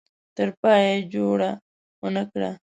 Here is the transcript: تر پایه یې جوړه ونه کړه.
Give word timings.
تر 0.35 0.47
پایه 0.61 0.91
یې 0.97 1.07
جوړه 1.13 1.49
ونه 2.01 2.23
کړه. 2.31 2.51